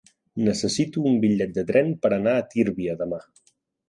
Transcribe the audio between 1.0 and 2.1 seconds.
un bitllet de tren